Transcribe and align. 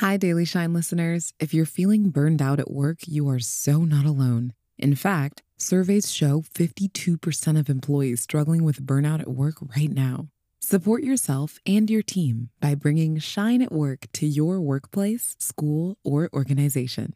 Hi, 0.00 0.18
Daily 0.18 0.44
Shine 0.44 0.74
listeners. 0.74 1.32
If 1.40 1.54
you're 1.54 1.64
feeling 1.64 2.10
burned 2.10 2.42
out 2.42 2.60
at 2.60 2.70
work, 2.70 2.98
you 3.06 3.30
are 3.30 3.38
so 3.38 3.78
not 3.86 4.04
alone. 4.04 4.52
In 4.76 4.94
fact, 4.94 5.42
surveys 5.56 6.12
show 6.12 6.42
52% 6.42 7.58
of 7.58 7.70
employees 7.70 8.20
struggling 8.20 8.62
with 8.62 8.84
burnout 8.84 9.20
at 9.20 9.30
work 9.30 9.54
right 9.74 9.90
now. 9.90 10.28
Support 10.60 11.02
yourself 11.02 11.60
and 11.64 11.88
your 11.88 12.02
team 12.02 12.50
by 12.60 12.74
bringing 12.74 13.18
Shine 13.20 13.62
at 13.62 13.72
Work 13.72 14.08
to 14.12 14.26
your 14.26 14.60
workplace, 14.60 15.34
school, 15.38 15.96
or 16.04 16.28
organization. 16.34 17.14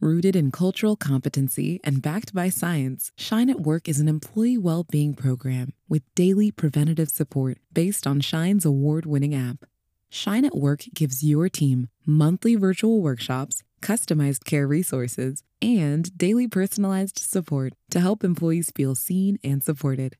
Rooted 0.00 0.34
in 0.34 0.52
cultural 0.52 0.96
competency 0.96 1.80
and 1.84 2.00
backed 2.00 2.32
by 2.32 2.48
science, 2.48 3.12
Shine 3.14 3.50
at 3.50 3.60
Work 3.60 3.90
is 3.90 4.00
an 4.00 4.08
employee 4.08 4.56
well 4.56 4.84
being 4.84 5.12
program 5.12 5.74
with 5.86 6.14
daily 6.14 6.50
preventative 6.50 7.10
support 7.10 7.58
based 7.74 8.06
on 8.06 8.22
Shine's 8.22 8.64
award 8.64 9.04
winning 9.04 9.34
app. 9.34 9.66
Shine 10.14 10.44
at 10.44 10.54
Work 10.54 10.84
gives 10.94 11.24
your 11.24 11.48
team 11.48 11.88
monthly 12.04 12.54
virtual 12.54 13.00
workshops, 13.00 13.62
customized 13.80 14.44
care 14.44 14.66
resources, 14.68 15.42
and 15.62 16.16
daily 16.18 16.46
personalized 16.46 17.18
support 17.18 17.72
to 17.92 17.98
help 17.98 18.22
employees 18.22 18.70
feel 18.76 18.94
seen 18.94 19.38
and 19.42 19.64
supported. 19.64 20.16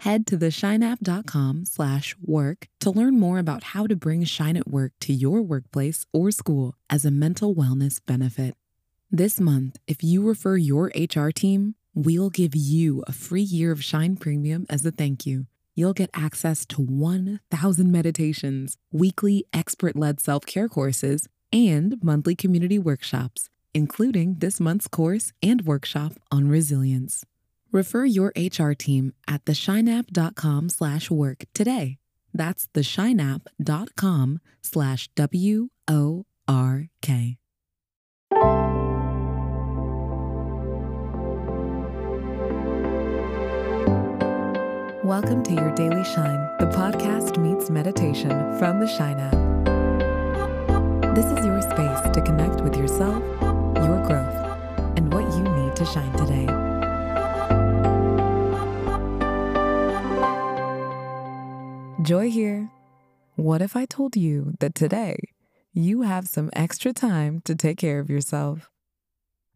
Head 0.00 0.26
to 0.26 0.36
theshineapp.com 0.36 1.64
slash 1.64 2.16
work 2.20 2.66
to 2.80 2.90
learn 2.90 3.20
more 3.20 3.38
about 3.38 3.62
how 3.62 3.86
to 3.86 3.94
bring 3.94 4.24
Shine 4.24 4.56
at 4.56 4.66
Work 4.66 4.94
to 5.02 5.12
your 5.12 5.40
workplace 5.42 6.06
or 6.12 6.32
school 6.32 6.74
as 6.90 7.04
a 7.04 7.12
mental 7.12 7.54
wellness 7.54 8.00
benefit. 8.04 8.56
This 9.12 9.38
month, 9.38 9.76
if 9.86 10.02
you 10.02 10.26
refer 10.26 10.56
your 10.56 10.90
HR 10.96 11.30
team, 11.30 11.76
we'll 11.94 12.30
give 12.30 12.56
you 12.56 13.04
a 13.06 13.12
free 13.12 13.42
year 13.42 13.70
of 13.70 13.84
Shine 13.84 14.16
Premium 14.16 14.66
as 14.68 14.84
a 14.84 14.90
thank 14.90 15.24
you 15.24 15.46
you'll 15.76 15.92
get 15.92 16.10
access 16.12 16.66
to 16.66 16.82
1,000 16.82 17.92
meditations, 17.92 18.76
weekly 18.90 19.44
expert 19.52 19.94
led 19.94 20.18
self 20.20 20.44
care 20.44 20.68
courses, 20.68 21.28
and 21.52 22.02
monthly 22.02 22.34
community 22.34 22.80
workshops, 22.80 23.48
including 23.72 24.36
this 24.40 24.58
month's 24.58 24.88
course 24.88 25.32
and 25.40 25.62
workshop 25.62 26.14
on 26.32 26.48
resilience. 26.48 27.24
Refer 27.70 28.04
your 28.06 28.32
HR 28.36 28.72
team 28.72 29.12
at 29.28 29.44
theshineapp.com 29.44 30.70
slash 30.70 31.10
work 31.10 31.44
today. 31.54 31.98
That's 32.34 32.66
theshineapp.com 32.74 34.40
slash 34.62 35.08
W 35.14 35.68
Welcome 45.06 45.44
to 45.44 45.52
your 45.52 45.72
Daily 45.76 46.02
Shine, 46.02 46.50
the 46.58 46.66
podcast 46.66 47.38
meets 47.38 47.70
meditation 47.70 48.58
from 48.58 48.80
the 48.80 48.88
Shine 48.88 49.20
app. 49.20 49.36
This 51.14 51.26
is 51.26 51.46
your 51.46 51.62
space 51.62 52.00
to 52.12 52.20
connect 52.20 52.60
with 52.62 52.76
yourself, 52.76 53.22
your 53.40 54.04
growth, 54.04 54.34
and 54.96 55.14
what 55.14 55.22
you 55.36 55.44
need 55.44 55.76
to 55.76 55.84
shine 55.84 56.12
today. 56.16 56.46
Joy 62.02 62.28
here. 62.28 62.68
What 63.36 63.62
if 63.62 63.76
I 63.76 63.84
told 63.84 64.16
you 64.16 64.54
that 64.58 64.74
today 64.74 65.20
you 65.72 66.02
have 66.02 66.26
some 66.26 66.50
extra 66.52 66.92
time 66.92 67.42
to 67.44 67.54
take 67.54 67.78
care 67.78 68.00
of 68.00 68.10
yourself? 68.10 68.68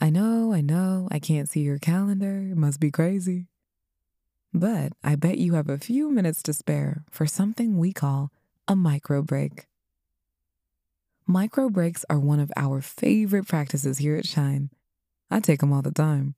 I 0.00 0.10
know, 0.10 0.52
I 0.52 0.60
know, 0.60 1.06
I 1.12 1.20
can't 1.20 1.48
see 1.48 1.60
your 1.60 1.78
calendar. 1.78 2.38
It 2.50 2.56
must 2.56 2.80
be 2.80 2.90
crazy. 2.90 3.46
But 4.56 4.94
I 5.04 5.16
bet 5.16 5.36
you 5.36 5.52
have 5.52 5.68
a 5.68 5.76
few 5.76 6.10
minutes 6.10 6.42
to 6.44 6.54
spare 6.54 7.04
for 7.10 7.26
something 7.26 7.76
we 7.76 7.92
call 7.92 8.32
a 8.66 8.74
micro 8.74 9.20
break. 9.20 9.66
Micro 11.26 11.68
breaks 11.68 12.06
are 12.08 12.18
one 12.18 12.40
of 12.40 12.50
our 12.56 12.80
favorite 12.80 13.46
practices 13.46 13.98
here 13.98 14.16
at 14.16 14.26
Shine. 14.26 14.70
I 15.30 15.40
take 15.40 15.60
them 15.60 15.74
all 15.74 15.82
the 15.82 15.92
time. 15.92 16.36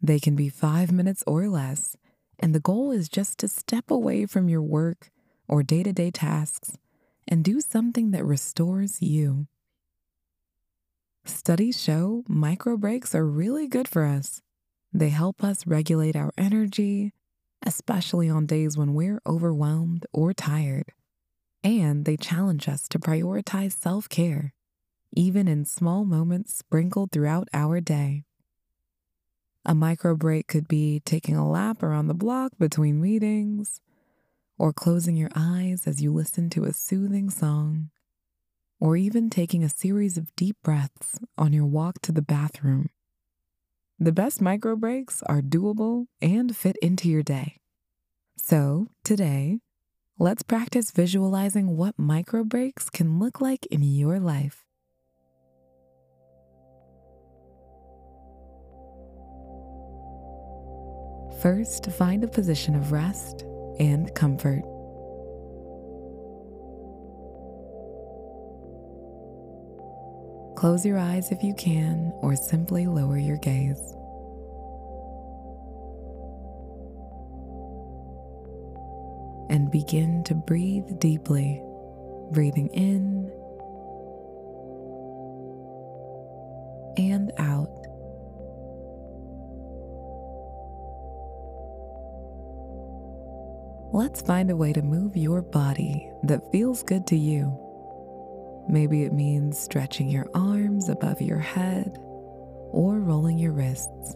They 0.00 0.18
can 0.18 0.34
be 0.34 0.48
five 0.48 0.90
minutes 0.90 1.22
or 1.26 1.46
less, 1.46 1.94
and 2.38 2.54
the 2.54 2.58
goal 2.58 2.90
is 2.90 3.10
just 3.10 3.36
to 3.40 3.48
step 3.48 3.90
away 3.90 4.24
from 4.24 4.48
your 4.48 4.62
work 4.62 5.10
or 5.46 5.62
day 5.62 5.82
to 5.82 5.92
day 5.92 6.10
tasks 6.10 6.78
and 7.28 7.44
do 7.44 7.60
something 7.60 8.12
that 8.12 8.24
restores 8.24 9.02
you. 9.02 9.46
Studies 11.26 11.78
show 11.78 12.24
micro 12.26 12.78
breaks 12.78 13.14
are 13.14 13.26
really 13.26 13.66
good 13.66 13.88
for 13.88 14.06
us. 14.06 14.40
They 14.90 15.10
help 15.10 15.44
us 15.44 15.66
regulate 15.66 16.16
our 16.16 16.32
energy, 16.38 17.12
especially 17.64 18.28
on 18.28 18.46
days 18.46 18.76
when 18.76 18.94
we're 18.94 19.20
overwhelmed 19.26 20.06
or 20.12 20.32
tired. 20.32 20.92
And 21.64 22.04
they 22.04 22.16
challenge 22.16 22.68
us 22.68 22.88
to 22.88 22.98
prioritize 22.98 23.72
self 23.72 24.08
care, 24.08 24.52
even 25.14 25.46
in 25.46 25.64
small 25.64 26.04
moments 26.04 26.54
sprinkled 26.54 27.12
throughout 27.12 27.48
our 27.52 27.80
day. 27.80 28.24
A 29.64 29.74
micro 29.74 30.16
break 30.16 30.48
could 30.48 30.66
be 30.66 31.00
taking 31.04 31.36
a 31.36 31.48
lap 31.48 31.82
around 31.82 32.08
the 32.08 32.14
block 32.14 32.52
between 32.58 33.00
meetings, 33.00 33.80
or 34.58 34.72
closing 34.72 35.16
your 35.16 35.30
eyes 35.36 35.86
as 35.86 36.02
you 36.02 36.12
listen 36.12 36.50
to 36.50 36.64
a 36.64 36.72
soothing 36.72 37.30
song, 37.30 37.90
or 38.80 38.96
even 38.96 39.30
taking 39.30 39.62
a 39.62 39.68
series 39.68 40.16
of 40.16 40.34
deep 40.34 40.56
breaths 40.64 41.20
on 41.38 41.52
your 41.52 41.66
walk 41.66 42.00
to 42.02 42.10
the 42.10 42.22
bathroom. 42.22 42.90
The 44.02 44.10
best 44.10 44.40
micro 44.42 44.74
breaks 44.74 45.22
are 45.26 45.40
doable 45.40 46.06
and 46.20 46.56
fit 46.56 46.76
into 46.82 47.08
your 47.08 47.22
day. 47.22 47.60
So, 48.36 48.88
today, 49.04 49.60
let's 50.18 50.42
practice 50.42 50.90
visualizing 50.90 51.76
what 51.76 51.96
micro 51.96 52.42
breaks 52.42 52.90
can 52.90 53.20
look 53.20 53.40
like 53.40 53.64
in 53.66 53.84
your 53.84 54.18
life. 54.18 54.64
First, 61.40 61.88
find 61.92 62.24
a 62.24 62.28
position 62.28 62.74
of 62.74 62.90
rest 62.90 63.42
and 63.78 64.12
comfort. 64.16 64.64
Close 70.62 70.86
your 70.86 70.96
eyes 70.96 71.32
if 71.32 71.42
you 71.42 71.54
can, 71.54 72.12
or 72.22 72.36
simply 72.36 72.86
lower 72.86 73.18
your 73.18 73.36
gaze. 73.38 73.96
and 79.50 79.72
begin 79.72 80.22
to 80.22 80.36
breathe 80.36 81.00
deeply, 81.00 81.60
breathing 82.30 82.68
in 82.68 83.28
and 86.96 87.32
out. 87.38 87.68
Let's 93.92 94.22
find 94.22 94.48
a 94.48 94.56
way 94.56 94.72
to 94.72 94.82
move 94.82 95.16
your 95.16 95.42
body 95.42 96.08
that 96.22 96.52
feels 96.52 96.84
good 96.84 97.08
to 97.08 97.16
you. 97.16 97.61
Maybe 98.68 99.02
it 99.02 99.12
means 99.12 99.58
stretching 99.58 100.08
your 100.08 100.28
arms 100.34 100.88
above 100.88 101.20
your 101.20 101.38
head 101.38 101.98
or 102.70 103.00
rolling 103.00 103.38
your 103.38 103.52
wrists. 103.52 104.14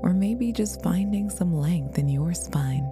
Or 0.00 0.12
maybe 0.14 0.52
just 0.52 0.82
finding 0.82 1.30
some 1.30 1.52
length 1.54 1.98
in 1.98 2.08
your 2.08 2.34
spine. 2.34 2.84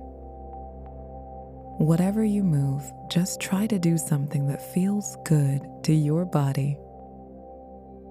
Whatever 1.78 2.24
you 2.24 2.42
move, 2.42 2.82
just 3.08 3.40
try 3.40 3.66
to 3.66 3.78
do 3.78 3.98
something 3.98 4.46
that 4.48 4.72
feels 4.72 5.16
good 5.24 5.66
to 5.84 5.92
your 5.92 6.24
body. 6.24 6.78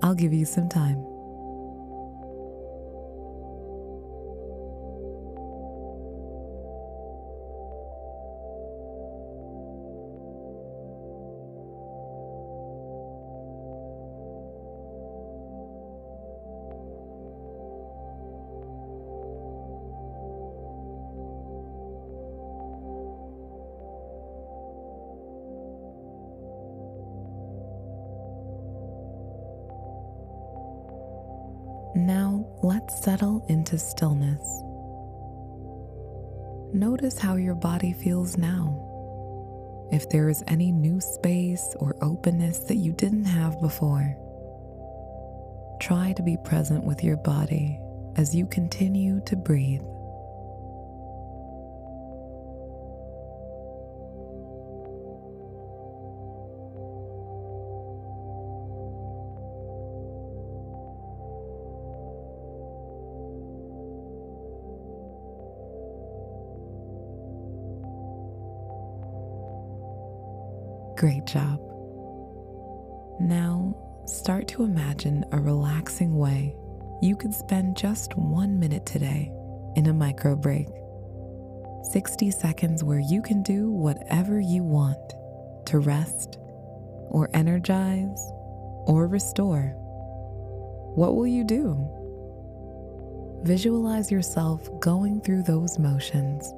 I'll 0.02 0.16
give 0.16 0.34
you 0.34 0.46
some 0.46 0.70
time. 0.70 1.15
Now 31.96 32.46
let's 32.62 33.02
settle 33.02 33.46
into 33.48 33.78
stillness. 33.78 34.44
Notice 36.74 37.18
how 37.18 37.36
your 37.36 37.56
body 37.56 37.94
feels 37.94 38.38
now. 38.38 38.82
If 39.94 40.10
there 40.10 40.28
is 40.28 40.44
any 40.48 40.74
new 40.74 41.00
space 41.00 41.74
or 41.80 41.96
openness 42.02 42.60
that 42.68 42.76
you 42.76 42.92
didn't 42.92 43.24
have 43.24 43.62
before, 43.62 44.18
try 45.80 46.12
to 46.18 46.22
be 46.22 46.36
present 46.44 46.84
with 46.84 47.02
your 47.02 47.16
body 47.16 47.80
as 48.18 48.36
you 48.36 48.46
continue 48.46 49.22
to 49.28 49.38
breathe. 49.38 49.95
Great 70.98 71.26
job. 71.26 71.60
Now, 73.20 73.76
start 74.06 74.48
to 74.50 74.64
imagine 74.64 75.26
a 75.34 75.40
relaxing 75.40 76.18
way 76.18 76.56
you 77.02 77.18
could 77.18 77.34
spend 77.34 77.76
just 77.76 78.16
one 78.16 78.58
minute 78.58 78.86
today 78.86 79.30
in 79.76 79.88
a 79.88 79.94
micro 79.94 80.38
break. 80.38 80.68
60 81.92 82.32
seconds 82.32 82.84
where 82.84 83.00
you 83.00 83.22
can 83.22 83.44
do 83.44 83.70
whatever 83.70 84.40
you 84.40 84.64
want 84.64 85.14
to 85.66 85.80
rest 85.80 86.38
or 87.10 87.30
energize 87.34 88.26
or 88.88 89.08
restore. 89.08 89.74
What 90.96 91.16
will 91.18 91.28
you 91.28 91.44
do? 91.44 91.92
Visualize 93.44 94.10
yourself 94.10 94.70
going 94.80 95.20
through 95.20 95.44
those 95.44 95.78
motions 95.78 96.54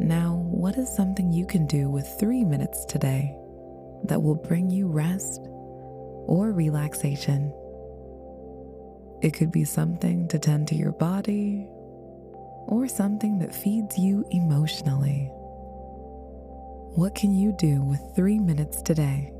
Now, 0.00 0.44
what 0.50 0.76
is 0.76 0.94
something 0.94 1.32
you 1.32 1.46
can 1.46 1.66
do 1.66 1.88
with 1.88 2.06
three 2.18 2.44
minutes 2.44 2.84
today 2.84 3.36
that 4.04 4.22
will 4.22 4.34
bring 4.34 4.70
you 4.70 4.88
rest 4.88 5.40
or 6.26 6.52
relaxation? 6.52 7.52
It 9.22 9.34
could 9.34 9.52
be 9.52 9.64
something 9.64 10.28
to 10.28 10.38
tend 10.38 10.68
to 10.68 10.74
your 10.74 10.92
body 10.92 11.66
or 12.66 12.88
something 12.88 13.38
that 13.38 13.54
feeds 13.54 13.96
you 13.96 14.26
emotionally. 14.30 15.30
What 16.96 17.14
can 17.14 17.34
you 17.34 17.52
do 17.52 17.82
with 17.82 18.00
three 18.16 18.38
minutes 18.38 18.82
today? 18.82 19.32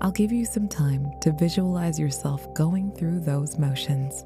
I'll 0.00 0.12
give 0.12 0.32
you 0.32 0.44
some 0.44 0.68
time 0.68 1.12
to 1.20 1.32
visualize 1.32 1.98
yourself 1.98 2.52
going 2.54 2.92
through 2.92 3.20
those 3.20 3.58
motions. 3.58 4.24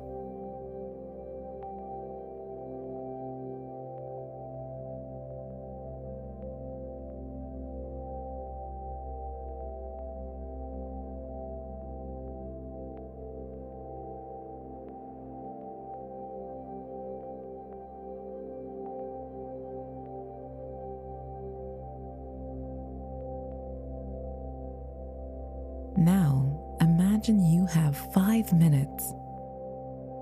Now, 25.96 26.76
imagine 26.80 27.44
you 27.44 27.66
have 27.66 27.96
five 28.12 28.52
minutes. 28.52 29.12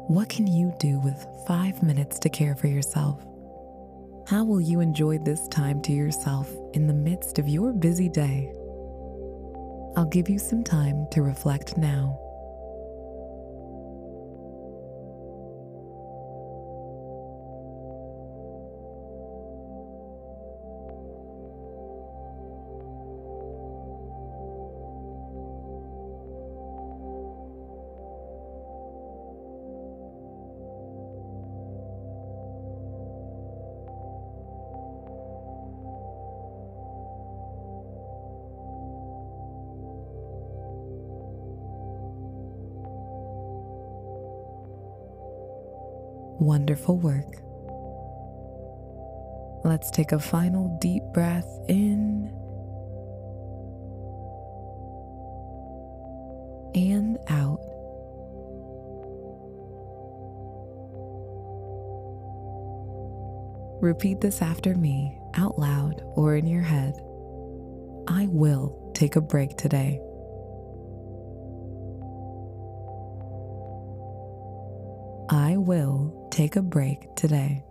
What 0.08 0.28
can 0.28 0.46
you 0.46 0.74
do 0.78 0.98
with 1.00 1.26
five 1.46 1.82
minutes 1.82 2.18
to 2.20 2.28
care 2.28 2.56
for 2.56 2.66
yourself? 2.66 3.24
How 4.26 4.44
will 4.44 4.60
you 4.60 4.80
enjoy 4.80 5.18
this 5.18 5.46
time 5.48 5.80
to 5.82 5.92
yourself 5.92 6.50
in 6.74 6.86
the 6.86 6.94
midst 6.94 7.38
of 7.38 7.48
your 7.48 7.72
busy 7.72 8.08
day? 8.08 8.52
I'll 9.96 10.08
give 10.10 10.28
you 10.28 10.38
some 10.38 10.64
time 10.64 11.06
to 11.12 11.22
reflect 11.22 11.76
now. 11.76 12.18
Wonderful 46.40 46.96
work. 46.96 47.36
Let's 49.62 49.90
take 49.90 50.12
a 50.12 50.18
final 50.18 50.78
deep 50.80 51.02
breath 51.12 51.46
in 51.68 52.32
and 56.74 57.18
out. 57.28 57.60
Repeat 63.82 64.22
this 64.22 64.40
after 64.40 64.74
me 64.74 65.18
out 65.34 65.58
loud 65.58 66.02
or 66.16 66.36
in 66.36 66.46
your 66.46 66.62
head. 66.62 66.94
I 68.08 68.28
will 68.30 68.92
take 68.94 69.16
a 69.16 69.20
break 69.20 69.58
today. 69.58 70.00
I 75.28 75.58
will 75.58 76.19
take 76.30 76.56
a 76.56 76.62
break 76.62 77.14
today. 77.16 77.64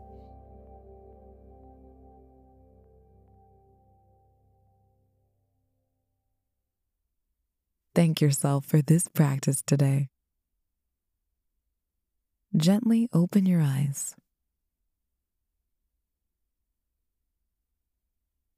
Thank 7.96 8.22
yourself 8.22 8.66
for 8.66 8.82
this 8.82 9.08
practice 9.08 9.62
today. 9.62 10.10
Gently 12.56 13.10
open 13.14 13.46
your 13.46 13.62
eyes. 13.62 14.16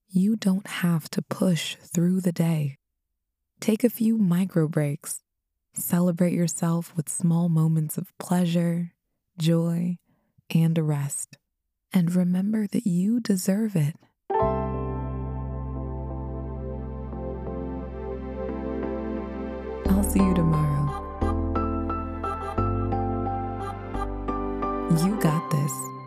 You 0.09 0.35
don't 0.35 0.67
have 0.67 1.09
to 1.11 1.21
push 1.21 1.75
through 1.75 2.21
the 2.21 2.31
day. 2.31 2.77
Take 3.59 3.83
a 3.83 3.89
few 3.89 4.17
micro 4.17 4.67
breaks. 4.67 5.21
Celebrate 5.73 6.33
yourself 6.33 6.93
with 6.95 7.07
small 7.07 7.47
moments 7.47 7.97
of 7.97 8.15
pleasure, 8.17 8.91
joy, 9.41 9.98
and 10.53 10.77
rest. 10.77 11.38
And 11.91 12.13
remember 12.15 12.67
that 12.67 12.86
you 12.86 13.19
deserve 13.19 13.75
it. 13.75 13.95
I'll 19.89 20.03
see 20.03 20.19
you 20.19 20.33
tomorrow. 20.36 20.88
You 25.03 25.19
got 25.19 25.50
this. 25.50 26.00